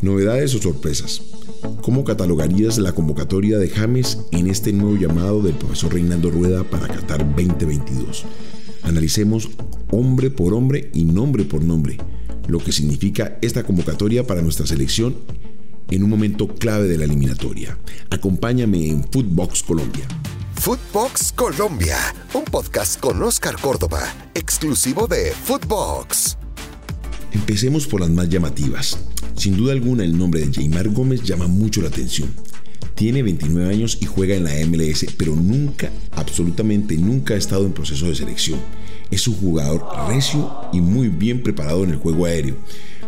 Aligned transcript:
Novedades 0.00 0.54
o 0.54 0.62
sorpresas. 0.62 1.22
¿Cómo 1.82 2.04
catalogarías 2.04 2.78
la 2.78 2.92
convocatoria 2.92 3.58
de 3.58 3.68
James 3.68 4.18
en 4.30 4.46
este 4.46 4.72
nuevo 4.72 4.96
llamado 4.96 5.42
del 5.42 5.54
profesor 5.54 5.94
Reinaldo 5.94 6.30
Rueda 6.30 6.62
para 6.64 6.86
Qatar 6.86 7.26
2022? 7.34 8.24
Analicemos 8.82 9.48
hombre 9.90 10.30
por 10.30 10.54
hombre 10.54 10.90
y 10.94 11.04
nombre 11.04 11.44
por 11.44 11.62
nombre 11.62 11.98
lo 12.48 12.58
que 12.58 12.72
significa 12.72 13.38
esta 13.42 13.62
convocatoria 13.62 14.26
para 14.26 14.42
nuestra 14.42 14.66
selección 14.66 15.16
en 15.90 16.02
un 16.02 16.10
momento 16.10 16.48
clave 16.48 16.88
de 16.88 16.98
la 16.98 17.04
eliminatoria. 17.04 17.78
Acompáñame 18.10 18.88
en 18.88 19.04
Footbox 19.04 19.62
Colombia. 19.62 20.06
Footbox 20.54 21.32
Colombia, 21.32 21.96
un 22.34 22.44
podcast 22.44 22.98
con 22.98 23.22
Oscar 23.22 23.56
Córdoba, 23.60 24.02
exclusivo 24.34 25.06
de 25.06 25.32
Footbox. 25.32 26.36
Empecemos 27.32 27.86
por 27.86 28.00
las 28.00 28.10
más 28.10 28.28
llamativas. 28.28 28.98
Sin 29.38 29.56
duda 29.56 29.72
alguna 29.72 30.02
el 30.02 30.18
nombre 30.18 30.40
de 30.40 30.52
Jaymar 30.52 30.88
Gómez 30.88 31.22
llama 31.22 31.46
mucho 31.46 31.80
la 31.80 31.88
atención. 31.88 32.28
Tiene 32.96 33.22
29 33.22 33.72
años 33.72 33.96
y 34.00 34.06
juega 34.06 34.34
en 34.34 34.42
la 34.42 34.54
MLS, 34.66 35.06
pero 35.16 35.36
nunca, 35.36 35.92
absolutamente 36.10 36.96
nunca 36.96 37.34
ha 37.34 37.36
estado 37.36 37.64
en 37.64 37.72
proceso 37.72 38.06
de 38.06 38.16
selección. 38.16 38.58
Es 39.12 39.28
un 39.28 39.36
jugador 39.36 39.86
recio 40.08 40.52
y 40.72 40.80
muy 40.80 41.06
bien 41.06 41.44
preparado 41.44 41.84
en 41.84 41.90
el 41.90 41.98
juego 41.98 42.24
aéreo, 42.24 42.56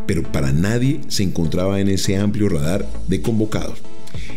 pero 0.07 0.23
para 0.23 0.53
nadie 0.53 1.01
se 1.09 1.25
encontraba 1.25 1.81
en 1.81 1.89
ese 1.89 2.17
amplio 2.17 2.49
radar 2.49 2.89
de 3.09 3.21
convocados. 3.21 3.81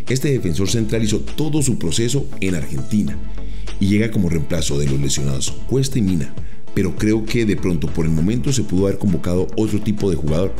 Este 0.09 0.31
defensor 0.31 0.71
central 0.71 1.03
hizo 1.03 1.19
todo 1.19 1.61
su 1.61 1.77
proceso 1.77 2.25
en 2.41 2.55
Argentina 2.55 3.15
y 3.79 3.87
llega 3.87 4.09
como 4.09 4.29
reemplazo 4.29 4.79
de 4.79 4.87
los 4.87 4.99
lesionados 4.99 5.51
Cuesta 5.69 5.99
y 5.99 6.01
Mina, 6.01 6.33
pero 6.73 6.95
creo 6.95 7.23
que 7.23 7.45
de 7.45 7.55
pronto 7.55 7.85
por 7.85 8.05
el 8.05 8.11
momento 8.11 8.51
se 8.51 8.63
pudo 8.63 8.87
haber 8.87 8.97
convocado 8.97 9.47
otro 9.55 9.79
tipo 9.79 10.09
de 10.09 10.15
jugador. 10.15 10.55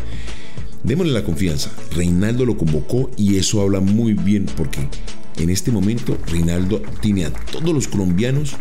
Démosle 0.83 1.13
la 1.13 1.23
confianza, 1.23 1.71
Reinaldo 1.91 2.45
lo 2.45 2.57
convocó 2.57 3.09
y 3.15 3.37
eso 3.37 3.61
habla 3.61 3.79
muy 3.79 4.13
bien 4.13 4.45
porque 4.57 4.89
en 5.37 5.49
este 5.49 5.71
momento 5.71 6.17
Reinaldo 6.27 6.81
tiene 7.01 7.23
a 7.23 7.31
todos 7.31 7.73
los 7.73 7.87
colombianos 7.87 8.57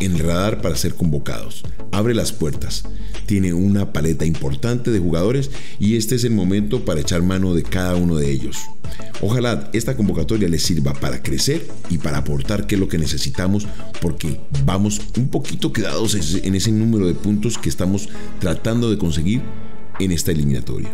en 0.00 0.16
el 0.16 0.18
radar 0.18 0.62
para 0.62 0.74
ser 0.74 0.94
convocados. 0.94 1.62
Abre 1.92 2.14
las 2.14 2.32
puertas. 2.32 2.84
Tiene 3.26 3.52
una 3.54 3.92
paleta 3.92 4.24
importante 4.24 4.90
de 4.90 4.98
jugadores 4.98 5.52
y 5.78 5.96
este 5.96 6.16
es 6.16 6.24
el 6.24 6.32
momento 6.32 6.84
para 6.84 7.00
echar 7.00 7.22
mano 7.22 7.54
de 7.54 7.62
cada 7.62 7.94
uno 7.94 8.16
de 8.16 8.32
ellos. 8.32 8.58
Ojalá 9.20 9.70
esta 9.72 9.96
convocatoria 9.96 10.48
les 10.48 10.64
sirva 10.64 10.92
para 10.94 11.22
crecer 11.22 11.68
y 11.88 11.98
para 11.98 12.18
aportar 12.18 12.66
qué 12.66 12.74
es 12.74 12.80
lo 12.80 12.88
que 12.88 12.98
necesitamos 12.98 13.68
porque 14.00 14.40
vamos 14.64 15.00
un 15.16 15.28
poquito 15.28 15.72
quedados 15.72 16.16
en 16.42 16.54
ese 16.56 16.72
número 16.72 17.06
de 17.06 17.14
puntos 17.14 17.58
que 17.58 17.68
estamos 17.68 18.08
tratando 18.40 18.90
de 18.90 18.98
conseguir 18.98 19.42
en 20.00 20.10
esta 20.10 20.32
eliminatoria. 20.32 20.90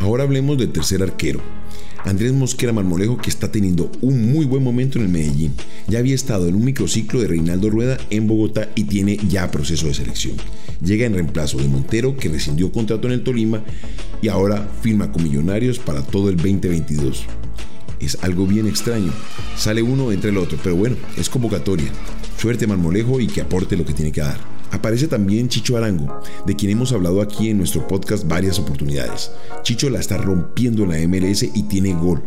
Ahora 0.00 0.24
hablemos 0.24 0.58
del 0.58 0.72
tercer 0.72 1.02
arquero, 1.02 1.40
Andrés 2.04 2.32
Mosquera 2.32 2.72
Marmolejo 2.72 3.16
que 3.16 3.30
está 3.30 3.50
teniendo 3.50 3.90
un 4.02 4.30
muy 4.30 4.44
buen 4.44 4.62
momento 4.62 4.98
en 4.98 5.06
el 5.06 5.10
Medellín. 5.10 5.54
Ya 5.88 5.98
había 5.98 6.14
estado 6.14 6.48
en 6.48 6.54
un 6.54 6.64
microciclo 6.64 7.20
de 7.20 7.28
Reinaldo 7.28 7.70
Rueda 7.70 7.96
en 8.10 8.26
Bogotá 8.26 8.68
y 8.74 8.84
tiene 8.84 9.18
ya 9.28 9.50
proceso 9.50 9.86
de 9.86 9.94
selección. 9.94 10.36
Llega 10.82 11.06
en 11.06 11.14
reemplazo 11.14 11.58
de 11.58 11.68
Montero 11.68 12.16
que 12.16 12.28
rescindió 12.28 12.70
contrato 12.72 13.06
en 13.06 13.14
el 13.14 13.24
Tolima 13.24 13.64
y 14.20 14.28
ahora 14.28 14.68
firma 14.82 15.10
con 15.12 15.22
Millonarios 15.22 15.78
para 15.78 16.02
todo 16.02 16.28
el 16.28 16.36
2022. 16.36 17.24
Es 18.00 18.18
algo 18.20 18.46
bien 18.46 18.66
extraño. 18.66 19.12
Sale 19.56 19.82
uno 19.82 20.12
entre 20.12 20.28
el 20.30 20.36
otro, 20.36 20.58
pero 20.62 20.76
bueno, 20.76 20.96
es 21.16 21.30
convocatoria. 21.30 21.88
Suerte 22.36 22.66
Marmolejo 22.66 23.18
y 23.20 23.28
que 23.28 23.40
aporte 23.40 23.76
lo 23.76 23.86
que 23.86 23.94
tiene 23.94 24.12
que 24.12 24.20
dar. 24.20 24.53
Aparece 24.74 25.06
también 25.06 25.48
Chicho 25.48 25.76
Arango, 25.76 26.20
de 26.44 26.56
quien 26.56 26.72
hemos 26.72 26.90
hablado 26.92 27.22
aquí 27.22 27.48
en 27.48 27.58
nuestro 27.58 27.86
podcast 27.86 28.26
varias 28.26 28.58
oportunidades. 28.58 29.30
Chicho 29.62 29.88
la 29.88 30.00
está 30.00 30.18
rompiendo 30.18 30.82
en 30.82 30.90
la 30.90 30.98
MLS 31.06 31.44
y 31.44 31.62
tiene 31.62 31.94
gol 31.94 32.24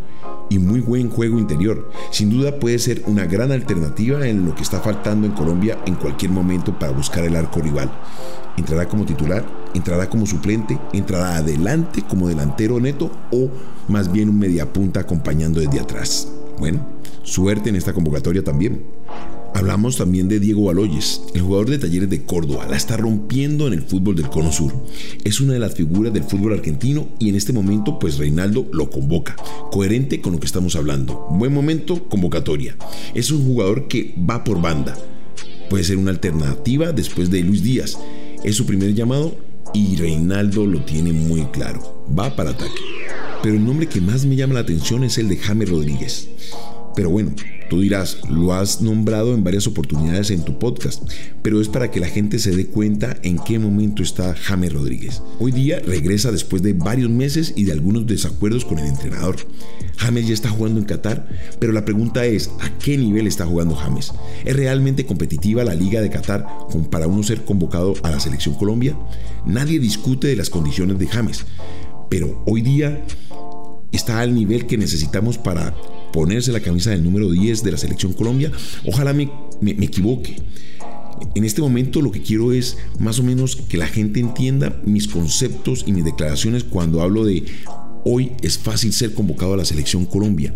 y 0.50 0.58
muy 0.58 0.80
buen 0.80 1.10
juego 1.10 1.40
interior. 1.40 1.92
Sin 2.10 2.30
duda 2.30 2.58
puede 2.58 2.80
ser 2.80 3.04
una 3.06 3.26
gran 3.26 3.52
alternativa 3.52 4.26
en 4.26 4.46
lo 4.46 4.56
que 4.56 4.64
está 4.64 4.80
faltando 4.80 5.28
en 5.28 5.34
Colombia 5.34 5.78
en 5.86 5.96
cualquier 5.96 6.32
momento 6.32 6.80
para 6.80 6.94
buscar 6.94 7.26
el 7.26 7.36
arco 7.36 7.60
rival. 7.60 7.92
Entrará 8.56 8.88
como 8.88 9.06
titular, 9.06 9.46
entrará 9.74 10.10
como 10.10 10.26
suplente, 10.26 10.80
entrará 10.94 11.36
adelante 11.36 12.02
como 12.08 12.30
delantero 12.30 12.80
neto 12.80 13.12
o 13.30 13.50
más 13.90 14.10
bien 14.10 14.30
un 14.30 14.40
mediapunta 14.40 15.02
acompañando 15.02 15.60
desde 15.60 15.82
atrás. 15.82 16.32
Bueno, 16.60 16.80
suerte 17.24 17.68
en 17.68 17.76
esta 17.76 17.92
convocatoria 17.92 18.42
también. 18.42 18.86
Hablamos 19.54 19.98
también 19.98 20.28
de 20.28 20.40
Diego 20.40 20.66
Baloyes, 20.66 21.22
el 21.34 21.42
jugador 21.42 21.70
de 21.70 21.80
Talleres 21.80 22.10
de 22.10 22.24
Córdoba. 22.24 22.68
La 22.70 22.78
está 22.78 22.96
rompiendo 22.98 23.68
en 23.68 23.74
el 23.74 23.82
fútbol 23.82 24.16
del 24.16 24.30
Cono 24.30 24.52
Sur. 24.52 24.74
Es 25.24 25.42
una 25.42 25.54
de 25.54 25.60
las 25.60 25.74
figuras 25.74 26.14
del 26.14 26.24
fútbol 26.24 26.54
argentino 26.54 27.10
y 27.20 27.30
en 27.30 27.36
este 27.36 27.54
momento 27.54 27.98
pues 28.00 28.18
Reinaldo 28.18 28.68
lo 28.72 28.90
convoca. 28.90 29.36
Coherente 29.72 30.22
con 30.22 30.34
lo 30.34 30.40
que 30.40 30.46
estamos 30.46 30.76
hablando. 30.76 31.28
Buen 31.32 31.54
momento, 31.54 32.08
convocatoria. 32.08 32.78
Es 33.14 33.32
un 33.32 33.46
jugador 33.46 33.88
que 33.88 34.14
va 34.18 34.44
por 34.44 34.62
banda. 34.62 34.96
Puede 35.70 35.84
ser 35.84 35.98
una 35.98 36.12
alternativa 36.12 36.92
después 36.92 37.30
de 37.30 37.42
Luis 37.42 37.64
Díaz. 37.64 37.98
Es 38.44 38.56
su 38.56 38.66
primer 38.66 38.94
llamado 38.94 39.36
y 39.74 39.96
Reinaldo 39.96 40.66
lo 40.66 40.84
tiene 40.84 41.12
muy 41.14 41.46
claro. 41.48 42.06
Va 42.18 42.36
para 42.36 42.52
ataque. 42.52 42.82
Pero 43.44 43.56
el 43.56 43.66
nombre 43.66 43.88
que 43.88 44.02
más 44.02 44.26
me 44.26 44.36
llama 44.36 44.56
la 44.56 44.62
atención 44.62 45.04
es 45.04 45.18
el 45.18 45.30
de 45.30 45.38
James 45.38 45.70
Rodríguez. 45.70 46.30
Pero 46.98 47.12
bueno, 47.12 47.32
tú 47.70 47.82
dirás, 47.82 48.18
lo 48.28 48.56
has 48.56 48.82
nombrado 48.82 49.36
en 49.36 49.44
varias 49.44 49.68
oportunidades 49.68 50.32
en 50.32 50.44
tu 50.44 50.58
podcast, 50.58 51.04
pero 51.44 51.62
es 51.62 51.68
para 51.68 51.92
que 51.92 52.00
la 52.00 52.08
gente 52.08 52.40
se 52.40 52.56
dé 52.56 52.66
cuenta 52.66 53.18
en 53.22 53.38
qué 53.38 53.60
momento 53.60 54.02
está 54.02 54.34
James 54.34 54.74
Rodríguez. 54.74 55.22
Hoy 55.40 55.52
día 55.52 55.78
regresa 55.78 56.32
después 56.32 56.64
de 56.64 56.74
varios 56.74 57.12
meses 57.12 57.54
y 57.56 57.66
de 57.66 57.74
algunos 57.74 58.08
desacuerdos 58.08 58.66
con 58.66 58.80
el 58.80 58.88
entrenador. 58.88 59.36
James 59.98 60.28
ya 60.28 60.34
está 60.34 60.50
jugando 60.50 60.80
en 60.80 60.88
Qatar, 60.88 61.30
pero 61.60 61.72
la 61.72 61.86
pregunta 61.86 62.26
es, 62.26 62.50
¿a 62.62 62.80
qué 62.80 62.98
nivel 62.98 63.28
está 63.28 63.46
jugando 63.46 63.76
James? 63.76 64.12
¿Es 64.44 64.56
realmente 64.56 65.06
competitiva 65.06 65.64
la 65.64 65.76
Liga 65.76 66.02
de 66.02 66.10
Qatar 66.10 66.48
para 66.90 67.06
uno 67.06 67.22
ser 67.22 67.46
convocado 67.46 67.94
a 68.02 68.10
la 68.10 68.20
selección 68.20 68.56
Colombia? 68.56 68.98
Nadie 69.46 69.80
discute 69.80 70.30
de 70.30 70.36
las 70.36 70.50
condiciones 70.50 70.98
de 70.98 71.06
James, 71.06 71.46
pero 72.10 72.42
hoy 72.48 72.64
día 72.64 73.06
está 73.92 74.20
al 74.20 74.34
nivel 74.34 74.66
que 74.66 74.80
necesitamos 74.80 75.38
para 75.38 75.76
ponerse 76.12 76.52
la 76.52 76.60
camisa 76.60 76.92
del 76.92 77.04
número 77.04 77.30
10 77.30 77.64
de 77.64 77.72
la 77.72 77.78
selección 77.78 78.14
Colombia. 78.14 78.52
Ojalá 78.86 79.14
me, 79.14 79.30
me, 79.62 79.72
equivoque. 79.72 80.36
En 81.36 81.44
este 81.44 81.62
momento 81.62 82.02
lo 82.02 82.12
que 82.12 82.22
quiero 82.22 82.54
es 82.54 82.78
más 83.00 83.20
o 83.20 83.24
menos 83.24 83.56
que 83.56 83.78
la 83.78 83.88
gente 83.88 84.20
entienda 84.20 84.80
mis 84.86 85.08
conceptos 85.08 85.84
y 85.88 85.94
mis 85.94 86.06
declaraciones 86.06 86.64
cuando 86.64 87.02
hablo 87.02 87.26
de 87.26 87.44
hoy 88.04 88.34
es 88.42 88.58
fácil 88.58 88.94
ser 88.94 89.14
convocado 89.14 89.54
a 89.54 89.58
la 89.58 89.66
selección 89.66 90.06
Colombia. 90.06 90.56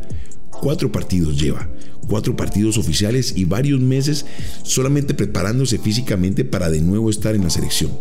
Cuatro 0.50 0.92
partidos 0.92 1.42
lleva, 1.42 1.70
cuatro 2.08 2.36
partidos 2.36 2.78
oficiales 2.78 3.34
y 3.36 3.46
varios 3.46 3.80
meses 3.80 4.26
solamente 4.64 5.14
preparándose 5.14 5.80
físicamente 5.80 6.46
para 6.46 6.70
de 6.70 6.82
nuevo 6.82 7.10
estar 7.10 7.36
en 7.36 7.44
la 7.44 7.50
selección. 7.50 7.92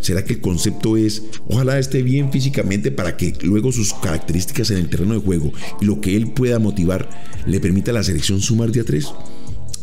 ¿Será 0.00 0.24
que 0.24 0.34
el 0.34 0.40
concepto 0.40 0.96
es, 0.96 1.24
ojalá 1.48 1.78
esté 1.78 2.02
bien 2.02 2.30
físicamente 2.30 2.90
para 2.90 3.16
que 3.16 3.34
luego 3.42 3.72
sus 3.72 3.92
características 3.94 4.70
en 4.70 4.78
el 4.78 4.88
terreno 4.88 5.14
de 5.14 5.20
juego 5.20 5.52
y 5.80 5.84
lo 5.84 6.00
que 6.00 6.16
él 6.16 6.30
pueda 6.30 6.58
motivar 6.58 7.08
le 7.46 7.60
permita 7.60 7.90
a 7.90 7.94
la 7.94 8.02
selección 8.02 8.40
sumar 8.40 8.70
día 8.70 8.84
3? 8.84 9.06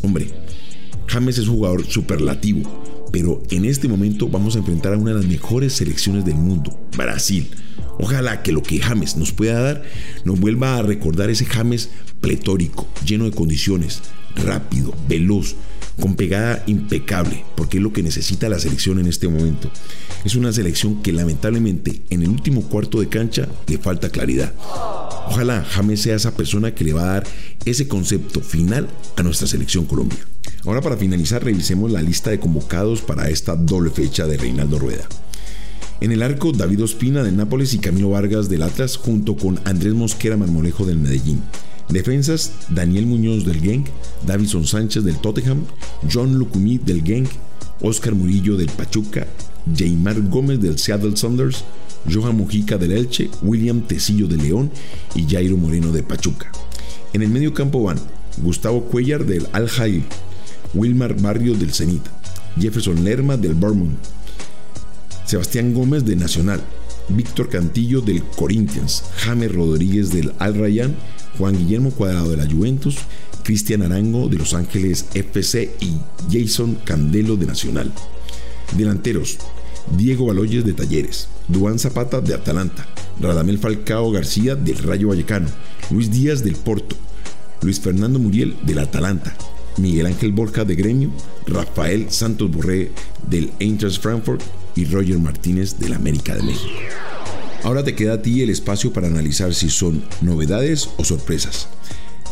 Hombre, 0.03 0.29
James 1.07 1.37
es 1.37 1.47
un 1.47 1.55
jugador 1.55 1.85
superlativo, 1.85 2.61
pero 3.11 3.43
en 3.49 3.65
este 3.65 3.87
momento 3.87 4.27
vamos 4.27 4.55
a 4.55 4.59
enfrentar 4.59 4.93
a 4.93 4.97
una 4.97 5.11
de 5.11 5.17
las 5.17 5.27
mejores 5.27 5.73
selecciones 5.73 6.25
del 6.25 6.35
mundo, 6.35 6.79
Brasil. 6.95 7.49
Ojalá 7.97 8.43
que 8.43 8.51
lo 8.51 8.61
que 8.61 8.79
James 8.79 9.15
nos 9.15 9.31
pueda 9.31 9.61
dar 9.61 9.83
nos 10.25 10.39
vuelva 10.39 10.77
a 10.77 10.81
recordar 10.81 11.29
ese 11.29 11.45
James 11.45 11.89
pletórico, 12.19 12.87
lleno 13.05 13.25
de 13.25 13.31
condiciones, 13.31 14.01
rápido, 14.35 14.93
veloz, 15.07 15.55
con 15.99 16.15
pegada 16.15 16.63
impecable, 16.67 17.45
porque 17.55 17.77
es 17.77 17.83
lo 17.83 17.93
que 17.93 18.03
necesita 18.03 18.49
la 18.49 18.59
selección 18.59 18.99
en 18.99 19.07
este 19.07 19.27
momento. 19.27 19.71
Es 20.23 20.35
una 20.35 20.51
selección 20.51 21.01
que 21.01 21.13
lamentablemente 21.13 22.01
en 22.09 22.23
el 22.23 22.29
último 22.29 22.63
cuarto 22.63 22.99
de 22.99 23.09
cancha 23.09 23.47
le 23.67 23.77
falta 23.77 24.09
claridad. 24.09 24.53
Ojalá 25.27 25.63
James 25.63 26.01
sea 26.01 26.15
esa 26.15 26.35
persona 26.35 26.73
que 26.73 26.83
le 26.83 26.93
va 26.93 27.03
a 27.03 27.13
dar 27.13 27.27
ese 27.65 27.87
concepto 27.87 28.41
final 28.41 28.87
a 29.15 29.23
nuestra 29.23 29.47
selección 29.47 29.85
Colombia. 29.85 30.19
Ahora 30.65 30.81
para 30.81 30.97
finalizar 30.97 31.43
revisemos 31.43 31.91
la 31.91 32.01
lista 32.01 32.29
de 32.29 32.39
convocados 32.39 33.01
para 33.01 33.29
esta 33.29 33.55
doble 33.55 33.89
fecha 33.89 34.27
de 34.27 34.37
Reinaldo 34.37 34.79
Rueda. 34.79 35.07
En 36.01 36.11
el 36.11 36.21
arco, 36.21 36.51
David 36.51 36.83
Ospina 36.83 37.23
del 37.23 37.37
Nápoles 37.37 37.73
y 37.73 37.79
Camilo 37.79 38.09
Vargas 38.09 38.49
del 38.49 38.63
Atlas 38.63 38.97
junto 38.97 39.37
con 39.37 39.59
Andrés 39.63 39.93
Mosquera 39.93 40.35
Marmolejo 40.35 40.85
del 40.85 40.99
Medellín. 40.99 41.41
Defensas, 41.89 42.51
Daniel 42.69 43.05
Muñoz 43.05 43.45
del 43.45 43.61
Genk, 43.61 43.87
Davison 44.25 44.65
Sánchez 44.65 45.03
del 45.03 45.19
Tottenham, 45.19 45.65
John 46.11 46.35
Lucumí 46.35 46.77
del 46.77 47.03
Genk, 47.03 47.29
Oscar 47.81 48.15
Murillo 48.15 48.57
del 48.57 48.69
Pachuca, 48.69 49.27
Jaymar 49.75 50.21
Gómez 50.21 50.59
del 50.59 50.79
Seattle 50.79 51.15
Saunders, 51.15 51.63
Johan 52.11 52.37
Mujica 52.37 52.77
del 52.77 52.91
Elche, 52.91 53.29
William 53.41 53.81
Tecillo 53.81 54.27
de 54.27 54.37
León 54.37 54.71
y 55.15 55.25
Jairo 55.27 55.57
Moreno 55.57 55.91
de 55.91 56.03
Pachuca. 56.03 56.51
En 57.13 57.21
el 57.21 57.29
medio 57.29 57.53
campo 57.53 57.83
van 57.83 57.99
Gustavo 58.37 58.83
Cuellar 58.85 59.25
del 59.25 59.47
Al 59.53 59.69
Jail, 59.69 60.03
Wilmar 60.73 61.19
Barrio 61.19 61.55
del 61.55 61.73
Zenit, 61.73 62.03
Jefferson 62.59 63.03
Lerma 63.03 63.37
del 63.37 63.53
Bournemouth, 63.53 63.97
Sebastián 65.25 65.73
Gómez 65.73 66.05
de 66.05 66.15
Nacional, 66.15 66.61
Víctor 67.09 67.49
Cantillo 67.49 68.01
del 68.01 68.23
Corinthians, 68.23 69.03
James 69.17 69.53
Rodríguez 69.53 70.11
del 70.11 70.33
Al 70.39 70.55
Rayyan, 70.55 70.95
Juan 71.37 71.57
Guillermo 71.57 71.91
Cuadrado 71.91 72.31
de 72.31 72.37
la 72.37 72.49
Juventus, 72.49 72.97
Cristian 73.43 73.83
Arango 73.83 74.27
de 74.27 74.37
Los 74.37 74.53
Ángeles 74.53 75.05
FC 75.13 75.71
y 75.79 75.97
Jason 76.31 76.75
Candelo 76.83 77.35
de 77.35 77.45
Nacional. 77.45 77.91
Delanteros, 78.75 79.37
Diego 79.97 80.25
Baloyes 80.27 80.65
de 80.65 80.73
Talleres, 80.73 81.29
Duan 81.47 81.77
Zapata 81.79 82.21
de 82.21 82.33
Atalanta, 82.33 82.87
Radamel 83.19 83.59
Falcao 83.59 84.11
García 84.11 84.55
del 84.55 84.79
Rayo 84.79 85.09
Vallecano, 85.09 85.47
Luis 85.91 86.11
Díaz 86.11 86.43
del 86.43 86.55
Porto, 86.55 86.95
Luis 87.61 87.79
Fernando 87.79 88.19
Muriel 88.19 88.55
del 88.63 88.79
Atalanta, 88.79 89.35
Miguel 89.77 90.07
Ángel 90.07 90.31
Borja 90.31 90.65
de 90.65 90.75
Gremio, 90.75 91.11
Rafael 91.47 92.07
Santos 92.09 92.49
Borré 92.49 92.91
del 93.27 93.51
Eintracht 93.59 94.01
Frankfurt 94.01 94.41
y 94.75 94.85
Roger 94.85 95.19
Martínez 95.19 95.77
del 95.77 95.93
América 95.93 96.35
de 96.35 96.43
México. 96.43 96.73
Ahora 97.65 97.83
te 97.83 97.95
queda 97.95 98.13
a 98.13 98.21
ti 98.21 98.43
el 98.43 98.51
espacio 98.51 98.93
para 98.93 99.07
analizar 99.07 99.55
si 99.55 99.71
son 99.71 100.03
novedades 100.21 100.87
o 100.97 101.03
sorpresas. 101.03 101.67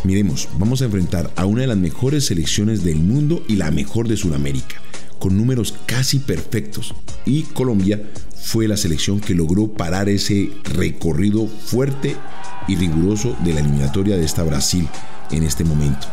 Miremos, 0.03 0.47
vamos 0.59 0.83
a 0.83 0.85
enfrentar 0.85 1.31
a 1.35 1.45
una 1.47 1.61
de 1.61 1.67
las 1.67 1.77
mejores 1.77 2.27
selecciones 2.27 2.83
del 2.83 2.97
mundo 2.97 3.43
y 3.47 3.55
la 3.55 3.71
mejor 3.71 4.07
de 4.07 4.15
Sudamérica, 4.15 4.75
con 5.17 5.35
números 5.35 5.73
casi 5.87 6.19
perfectos. 6.19 6.93
Y 7.25 7.41
Colombia 7.45 8.11
fue 8.43 8.67
la 8.67 8.77
selección 8.77 9.19
que 9.19 9.33
logró 9.33 9.73
parar 9.73 10.07
ese 10.07 10.51
recorrido 10.65 11.47
fuerte 11.47 12.15
y 12.67 12.75
riguroso 12.75 13.35
de 13.43 13.55
la 13.55 13.61
eliminatoria 13.61 14.17
de 14.17 14.25
esta 14.25 14.43
Brasil 14.43 14.87
en 15.31 15.41
este 15.41 15.63
momento. 15.63 16.05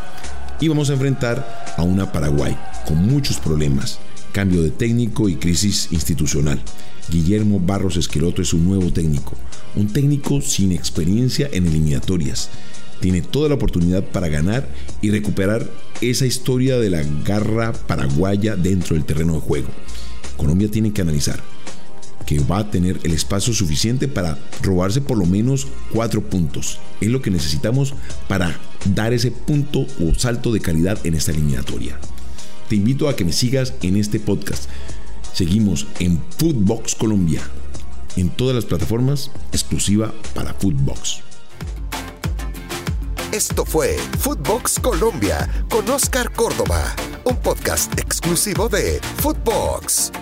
Y 0.60 0.68
vamos 0.68 0.88
a 0.88 0.94
enfrentar 0.94 1.74
a 1.76 1.82
una 1.82 2.10
Paraguay 2.10 2.56
con 2.86 3.06
muchos 3.06 3.36
problemas, 3.36 3.98
cambio 4.32 4.62
de 4.62 4.70
técnico 4.70 5.28
y 5.28 5.36
crisis 5.36 5.88
institucional. 5.90 6.60
Guillermo 7.10 7.60
Barros 7.60 7.96
Esqueloto 7.96 8.42
es 8.42 8.52
un 8.52 8.64
nuevo 8.64 8.92
técnico, 8.92 9.32
un 9.74 9.92
técnico 9.92 10.40
sin 10.40 10.72
experiencia 10.72 11.48
en 11.52 11.66
eliminatorias. 11.66 12.50
Tiene 13.00 13.22
toda 13.22 13.48
la 13.48 13.54
oportunidad 13.54 14.04
para 14.04 14.28
ganar 14.28 14.68
y 15.00 15.10
recuperar 15.10 15.68
esa 16.00 16.26
historia 16.26 16.78
de 16.78 16.90
la 16.90 17.02
garra 17.24 17.72
paraguaya 17.72 18.56
dentro 18.56 18.94
del 18.94 19.04
terreno 19.04 19.34
de 19.34 19.40
juego. 19.40 19.68
Colombia 20.36 20.70
tiene 20.70 20.92
que 20.92 21.02
analizar 21.02 21.40
que 22.26 22.38
va 22.38 22.58
a 22.58 22.70
tener 22.70 23.00
el 23.02 23.12
espacio 23.12 23.52
suficiente 23.52 24.06
para 24.06 24.38
robarse 24.62 25.00
por 25.00 25.18
lo 25.18 25.26
menos 25.26 25.66
cuatro 25.92 26.22
puntos. 26.22 26.78
Es 27.00 27.08
lo 27.08 27.20
que 27.20 27.30
necesitamos 27.30 27.94
para 28.28 28.56
dar 28.94 29.12
ese 29.12 29.32
punto 29.32 29.80
o 29.80 30.14
salto 30.16 30.52
de 30.52 30.60
calidad 30.60 31.04
en 31.04 31.14
esta 31.14 31.32
eliminatoria. 31.32 31.98
Te 32.70 32.76
invito 32.76 33.08
a 33.08 33.16
que 33.16 33.24
me 33.24 33.32
sigas 33.32 33.74
en 33.82 33.96
este 33.96 34.20
podcast. 34.20 34.70
Seguimos 35.34 35.88
en 35.98 36.22
Footbox 36.38 36.94
Colombia, 36.94 37.42
en 38.14 38.30
todas 38.30 38.54
las 38.54 38.64
plataformas, 38.64 39.32
exclusiva 39.50 40.14
para 40.36 40.54
Footbox. 40.54 41.20
Esto 43.32 43.64
fue 43.64 43.96
Footbox 44.20 44.78
Colombia 44.78 45.50
con 45.68 45.90
Oscar 45.90 46.32
Córdoba, 46.32 46.94
un 47.24 47.34
podcast 47.38 47.98
exclusivo 47.98 48.68
de 48.68 49.00
Footbox. 49.16 50.12